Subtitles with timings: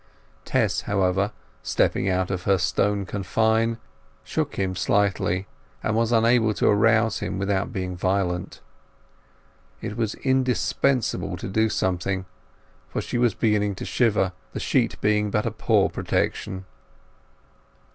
[0.45, 1.31] Tess, however,
[1.61, 3.77] stepping out of her stone confine,
[4.23, 5.45] shook him slightly,
[5.83, 8.61] but was unable to arouse him without being violent.
[9.79, 12.25] It was indispensable to do something,
[12.89, 16.65] for she was beginning to shiver, the sheet being but a poor protection.